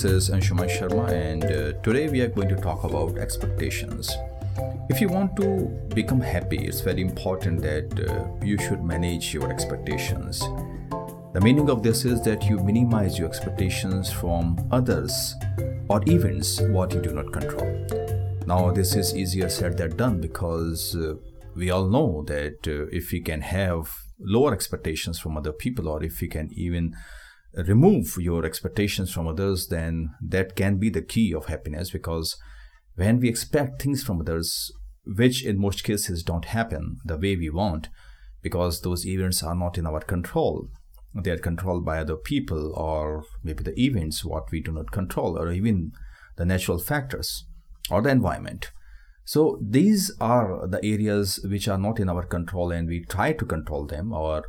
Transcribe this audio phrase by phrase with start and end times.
[0.00, 4.10] This is Anshuman Sharma, and uh, today we are going to talk about expectations.
[4.88, 9.52] If you want to become happy, it's very important that uh, you should manage your
[9.52, 10.40] expectations.
[11.34, 15.34] The meaning of this is that you minimize your expectations from others
[15.90, 17.86] or events what you do not control.
[18.46, 21.16] Now, this is easier said than done because uh,
[21.54, 26.02] we all know that uh, if we can have lower expectations from other people, or
[26.02, 26.96] if we can even
[27.54, 32.36] remove your expectations from others, then that can be the key of happiness because
[32.94, 34.70] when we expect things from others,
[35.04, 37.88] which in most cases don't happen the way we want,
[38.42, 40.68] because those events are not in our control,
[41.14, 45.36] they are controlled by other people or maybe the events what we do not control
[45.36, 45.92] or even
[46.36, 47.46] the natural factors
[47.90, 48.70] or the environment.
[49.24, 53.44] So these are the areas which are not in our control and we try to
[53.44, 54.44] control them or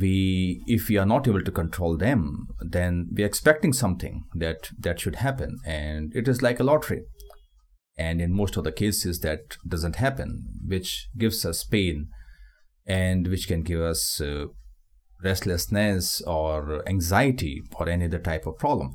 [0.00, 4.98] we if we are not able to control them then we're expecting something that that
[4.98, 7.02] should happen and it is like a lottery
[7.96, 12.08] and in most of the cases that doesn't happen which gives us pain
[12.86, 14.46] and which can give us uh,
[15.22, 18.92] restlessness or anxiety or any other type of problem.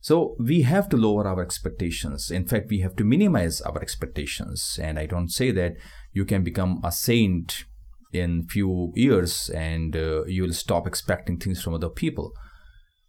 [0.00, 2.30] So we have to lower our expectations.
[2.30, 4.78] In fact, we have to minimize our expectations.
[4.82, 5.74] And I don't say that
[6.12, 7.64] you can become a saint
[8.12, 12.32] in few years and uh, you will stop expecting things from other people.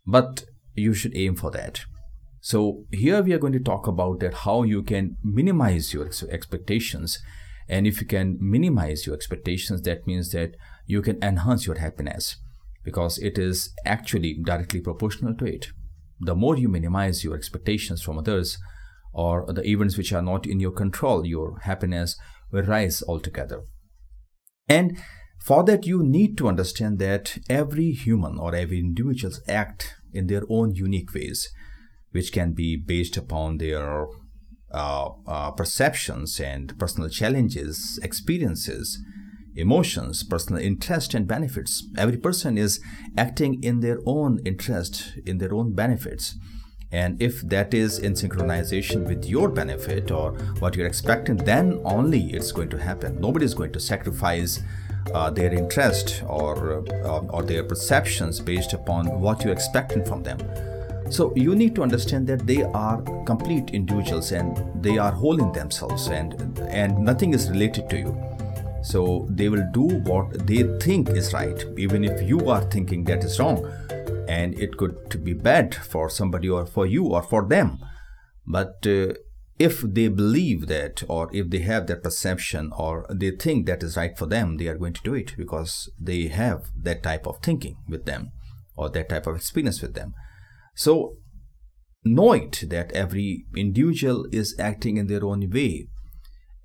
[0.05, 1.81] But you should aim for that.
[2.39, 7.19] So here we are going to talk about that how you can minimize your expectations.
[7.69, 12.37] And if you can minimize your expectations, that means that you can enhance your happiness
[12.83, 15.67] because it is actually directly proportional to it.
[16.19, 18.57] The more you minimize your expectations from others
[19.13, 22.17] or the events which are not in your control, your happiness
[22.51, 23.61] will rise altogether.
[24.71, 24.97] And
[25.37, 30.43] for that, you need to understand that every human or every individual act in their
[30.49, 31.49] own unique ways,
[32.11, 34.07] which can be based upon their
[34.73, 38.97] uh, uh, perceptions and personal challenges, experiences,
[39.55, 41.85] emotions, personal interest, and benefits.
[41.97, 42.79] Every person is
[43.17, 46.37] acting in their own interest, in their own benefits.
[46.91, 52.33] And if that is in synchronization with your benefit or what you're expecting, then only
[52.33, 53.19] it's going to happen.
[53.21, 54.61] Nobody is going to sacrifice
[55.13, 60.39] uh, their interest or, uh, or their perceptions based upon what you're expecting from them.
[61.09, 65.51] So you need to understand that they are complete individuals and they are whole in
[65.51, 66.35] themselves and
[66.69, 68.31] and nothing is related to you
[68.81, 73.23] so they will do what they think is right, even if you are thinking that
[73.23, 73.71] is wrong.
[74.31, 77.79] And it could be bad for somebody or for you or for them.
[78.47, 79.13] But uh,
[79.59, 83.97] if they believe that, or if they have that perception, or they think that is
[83.97, 87.39] right for them, they are going to do it because they have that type of
[87.41, 88.31] thinking with them
[88.75, 90.13] or that type of experience with them.
[90.75, 91.17] So
[92.03, 95.87] know it that every individual is acting in their own way.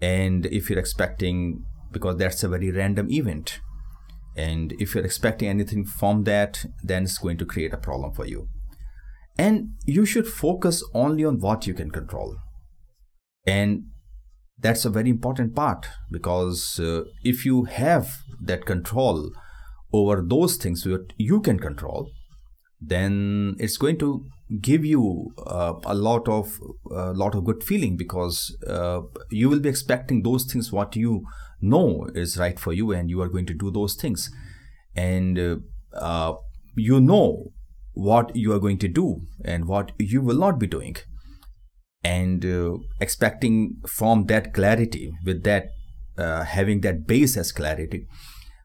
[0.01, 3.61] And if you're expecting because that's a very random event.
[4.37, 8.27] And if you're expecting anything from that, then it's going to create a problem for
[8.27, 8.49] you.
[9.39, 12.37] And you should focus only on what you can control.
[13.47, 13.85] And
[14.59, 19.31] that's a very important part because uh, if you have that control
[19.93, 22.11] over those things that you can control,
[22.81, 24.25] then it's going to
[24.61, 26.59] give you uh, a lot of
[26.91, 31.25] a lot of good feeling because uh, you will be expecting those things what you
[31.69, 34.31] know is right for you and you are going to do those things.
[34.95, 35.57] And uh,
[35.95, 36.35] uh,
[36.75, 37.53] you know
[37.93, 40.97] what you are going to do and what you will not be doing.
[42.05, 45.69] And uh, expecting from that clarity with that
[46.19, 48.07] uh, having that base as clarity.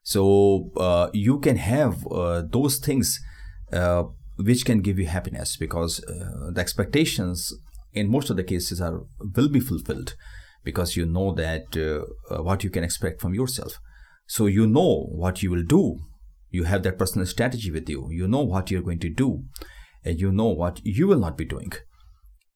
[0.03, 3.19] So uh, you can have uh, those things
[4.37, 7.53] which can give you happiness because the expectations
[7.93, 9.01] in most of the cases are
[9.35, 10.15] will be fulfilled
[10.63, 13.79] because you know that uh, uh, what you can expect from yourself.
[14.27, 15.99] So you know what you will do.
[16.49, 18.09] You have that personal strategy with you.
[18.11, 19.43] You know what you're going to do,
[20.03, 21.71] and you know what you will not be doing.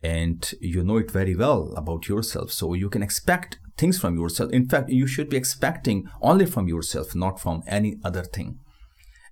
[0.03, 2.51] And you know it very well about yourself.
[2.51, 4.51] So you can expect things from yourself.
[4.51, 8.59] In fact, you should be expecting only from yourself, not from any other thing.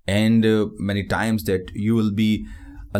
[0.06, 2.46] And uh, many times that you will be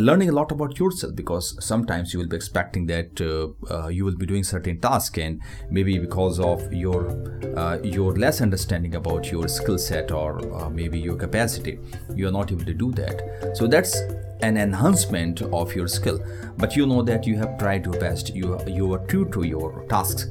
[0.00, 4.04] learning a lot about yourself because sometimes you will be expecting that uh, uh, you
[4.04, 7.10] will be doing certain tasks and maybe because of your
[7.56, 11.78] uh, your less understanding about your skill set or uh, maybe your capacity
[12.14, 13.52] you are not able to do that.
[13.54, 13.96] So that's
[14.42, 16.18] an enhancement of your skill.
[16.58, 18.34] But you know that you have tried your best.
[18.34, 20.26] You you are true to your tasks.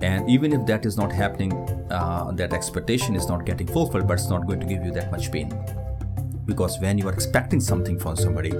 [0.00, 1.52] And even if that is not happening
[1.90, 5.10] uh, that expectation is not getting fulfilled but it's not going to give you that
[5.10, 5.52] much pain.
[6.46, 8.52] Because when you are expecting something from somebody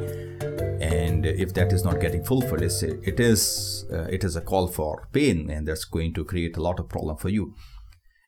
[1.23, 5.09] and if that is not getting fulfilled it is uh, it is a call for
[5.13, 7.55] pain and that's going to create a lot of problem for you.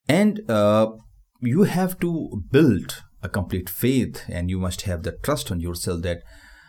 [0.08, 0.92] And uh,
[1.40, 6.02] you have to build a complete faith and you must have the trust on yourself
[6.02, 6.22] that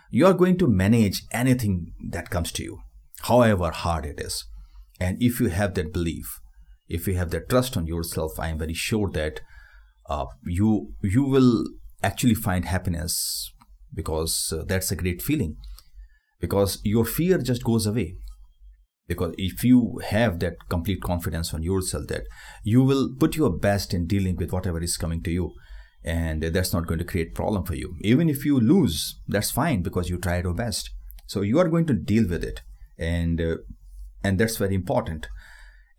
[0.10, 2.80] you are going to manage anything that comes to you
[3.21, 4.45] however hard it is.
[5.00, 6.39] And if you have that belief
[6.88, 9.39] if you have that trust on yourself i am very sure that
[10.07, 11.66] uh, you you will
[12.04, 13.51] actually find happiness
[13.92, 15.56] because uh, that's a great feeling
[16.39, 18.15] because your fear just goes away.
[19.07, 22.23] Because if you have that complete confidence on yourself that
[22.63, 25.53] you will put your best in dealing with whatever is coming to you
[26.03, 27.95] and that's not going to create problem for you.
[28.01, 30.89] Even if you lose that's fine because you tried your best.
[31.27, 32.61] So you are going to deal with it
[32.97, 33.57] and uh,
[34.23, 35.27] and that's very important.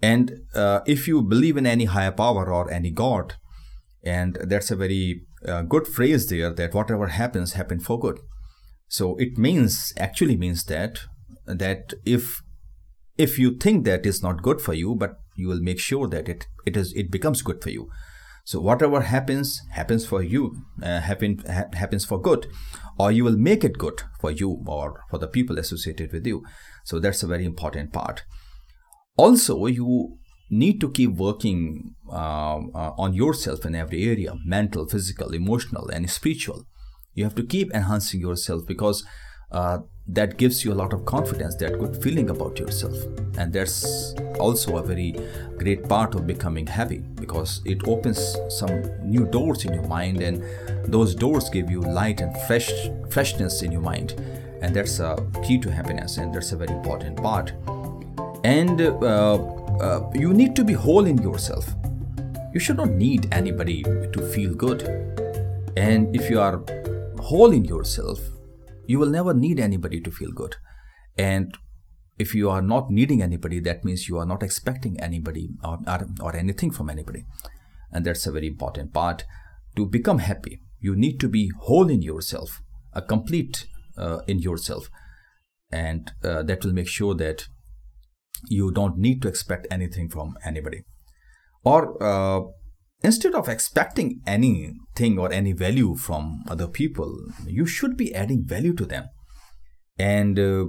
[0.02, 3.34] And uh, if you believe in any higher power or any god
[4.02, 8.18] and that's a very uh, good phrase there that whatever happens happen for good
[8.88, 11.00] so it means actually means that
[11.46, 12.42] that if
[13.18, 16.28] if you think that is not good for you but you will make sure that
[16.28, 17.88] it it is it becomes good for you.
[18.44, 22.46] So whatever happens happens for you uh, happen ha- happens for good
[22.98, 26.44] or you will make it good for you or for the people associated with you.
[26.84, 28.22] So that's a very important part.
[29.16, 30.18] Also you
[30.48, 36.08] need to keep working uh, uh, on yourself in every area mental physical emotional and
[36.08, 36.64] spiritual
[37.16, 39.04] you have to keep enhancing yourself because
[39.50, 42.94] uh, that gives you a lot of confidence that good feeling about yourself.
[43.38, 45.16] And that's also a very
[45.56, 50.44] great part of becoming happy because it opens some new doors in your mind and
[50.84, 52.70] those doors give you light and fresh
[53.10, 54.12] freshness in your mind.
[54.62, 57.52] And that's a key to happiness and that's a very important part.
[58.44, 59.34] And uh,
[59.80, 61.66] uh, you need to be whole in yourself.
[62.52, 64.82] You should not need anybody to feel good.
[65.76, 66.62] And if you are
[67.28, 68.20] whole in yourself
[68.86, 70.56] you will never need anybody to feel good.
[71.18, 71.56] And
[72.18, 76.06] if you are not needing anybody that means you are not expecting anybody or, or,
[76.20, 77.24] or anything from anybody.
[77.92, 79.24] And that's a very important part.
[79.76, 82.62] To become happy you need to be whole in yourself
[82.96, 83.66] a complete
[83.98, 84.90] uh, in yourself.
[85.70, 87.46] And uh, that will make sure that
[88.48, 90.84] you don't need to expect anything from anybody.
[91.64, 92.40] Or uh,
[93.02, 97.14] instead of expecting anything or any value from other people
[97.46, 99.06] you should be adding value to them.
[99.98, 100.66] And uh,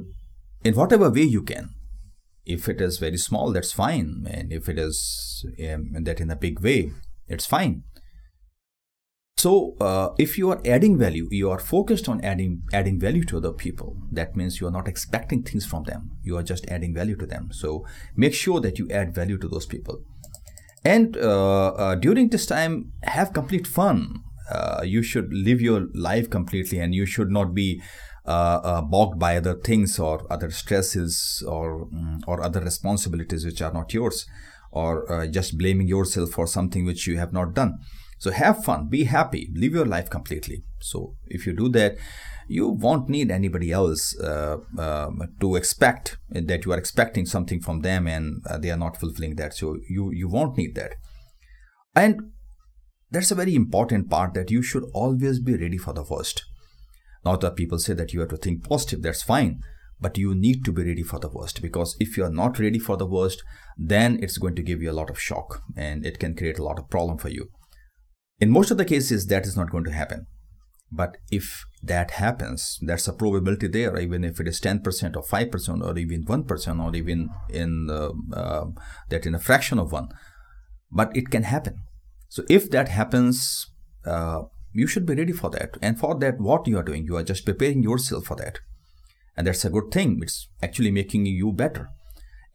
[0.64, 1.70] in whatever way you can.
[2.46, 4.26] If it is very small that's fine.
[4.30, 6.92] And if it is um, that in a big way
[7.28, 7.84] it's fine.
[9.38, 13.38] So uh, if you are adding value you are focused on adding adding value to
[13.38, 16.12] other people that means you are not expecting things from them.
[16.24, 17.50] You are just adding value to them.
[17.52, 17.86] So
[18.16, 20.04] make sure that you add value to those people
[20.88, 24.24] and uh, uh, during this time have complete fun.
[24.50, 27.82] Uh, you should live your life completely and you should not be
[28.26, 33.62] uh, uh, bogged by other things or other stresses or mm, or other responsibilities which
[33.62, 34.26] are not yours
[34.72, 37.80] or uh, just blaming yourself for something which you have not done.
[38.18, 41.98] So have fun be happy live your life completely so if you do that
[42.48, 45.10] you won't need anybody else uh, uh,
[45.42, 49.36] to expect that you are expecting something from them and uh, they are not fulfilling
[49.36, 49.54] that.
[49.54, 50.96] So you you won't need that.
[51.96, 52.32] And
[53.12, 56.46] that's a very important part that you should always be ready for the worst.
[57.26, 59.60] Not that people say that you have to think positive that's fine
[60.00, 62.78] but you need to be ready for the worst because if you are not ready
[62.78, 63.44] for the worst
[63.76, 66.64] then it's going to give you a lot of shock and it can create a
[66.64, 67.50] lot of problem for you.
[68.40, 70.28] In most of the cases that is not going to happen
[70.92, 75.86] but if that happens, there's a probability there, even if it is 10% or 5%
[75.86, 78.66] or even 1% or even in uh, uh,
[79.10, 80.10] that in a fraction of one.
[80.92, 81.84] But it can happen.
[82.30, 83.70] So if that happens,
[84.06, 85.78] uh, you should be ready for that.
[85.82, 88.60] And for that, what you are doing, you are just preparing yourself for that.
[89.36, 90.20] And that's a good thing.
[90.22, 91.90] It's actually making you better.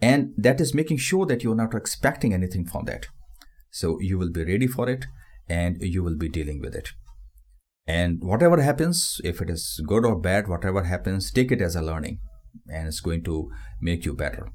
[0.01, 3.07] And that is making sure that you're not expecting anything from that.
[3.71, 5.07] So you will be ready for it
[5.49, 6.93] and you will be dealing with it.
[7.87, 11.83] And whatever happens, if it is good or bad, whatever happens, take it as a
[11.83, 12.21] learning
[12.69, 14.49] and it's going to make you better.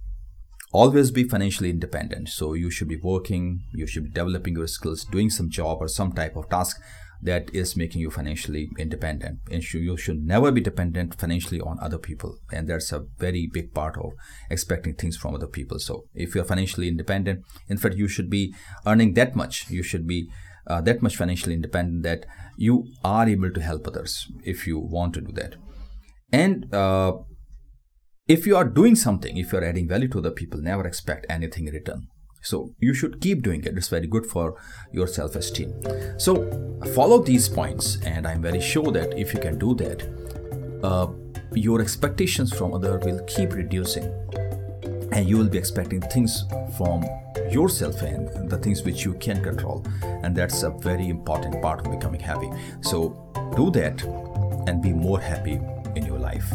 [0.72, 2.30] Always be financially independent.
[2.30, 5.88] So you should be working, you should be developing your skills, doing some job or
[5.88, 6.80] some type of task
[7.22, 9.40] that is making you financially independent.
[9.50, 12.38] And you should never be dependent financially on other people.
[12.52, 14.12] And that's a very big part of
[14.50, 15.80] expecting things from other people.
[15.80, 18.54] So if you're financially independent, in fact, you should be
[18.86, 19.70] earning that much.
[19.70, 20.30] You should be
[20.68, 22.26] uh, that much financially independent that
[22.58, 25.56] you are able to help others if you want to do that.
[26.32, 27.14] And uh,
[28.28, 31.26] if you are doing something if you are adding value to the people never expect
[31.30, 32.08] anything in return.
[32.44, 33.78] So you should keep doing it.
[33.78, 34.56] It's very good for
[34.92, 35.74] your self-esteem.
[36.18, 40.04] So follow these points and i'm very sure that if you can do that
[40.84, 41.08] uh,
[41.54, 44.06] your expectations from other will keep reducing
[45.12, 46.46] and you will be expecting things
[46.78, 47.04] from
[47.52, 49.86] yourself and the things which you can control
[50.24, 52.50] and that's a very important part of becoming happy.
[52.82, 54.04] So do that
[54.68, 55.60] and be more happy
[55.96, 56.54] in your life